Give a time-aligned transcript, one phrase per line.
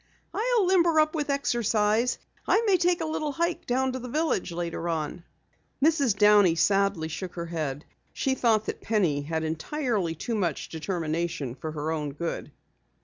[0.33, 2.17] "I'll limber up with exercise.
[2.47, 5.23] I may take a little hike down to the village later on."
[5.79, 6.17] Mrs.
[6.17, 7.85] Downey sadly shook her head.
[8.11, 12.51] She thought that Penny had entirely too much determination for her own good.